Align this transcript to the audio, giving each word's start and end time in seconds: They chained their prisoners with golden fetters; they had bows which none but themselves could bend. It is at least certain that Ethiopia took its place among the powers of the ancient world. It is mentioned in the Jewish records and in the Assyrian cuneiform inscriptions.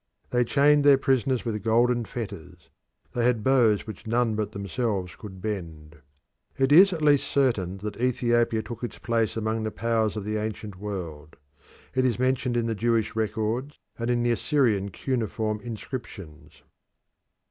They 0.31 0.43
chained 0.43 0.83
their 0.83 0.97
prisoners 0.97 1.45
with 1.45 1.61
golden 1.61 2.05
fetters; 2.05 2.71
they 3.13 3.23
had 3.23 3.43
bows 3.43 3.85
which 3.85 4.07
none 4.07 4.33
but 4.35 4.51
themselves 4.51 5.15
could 5.15 5.43
bend. 5.43 5.97
It 6.57 6.71
is 6.71 6.91
at 6.91 7.03
least 7.03 7.27
certain 7.27 7.77
that 7.83 7.97
Ethiopia 8.01 8.63
took 8.63 8.83
its 8.83 8.97
place 8.97 9.37
among 9.37 9.61
the 9.61 9.69
powers 9.69 10.17
of 10.17 10.23
the 10.25 10.37
ancient 10.37 10.75
world. 10.79 11.35
It 11.93 12.03
is 12.03 12.17
mentioned 12.17 12.57
in 12.57 12.65
the 12.65 12.73
Jewish 12.73 13.15
records 13.15 13.77
and 13.99 14.09
in 14.09 14.23
the 14.23 14.31
Assyrian 14.31 14.89
cuneiform 14.89 15.61
inscriptions. 15.63 16.63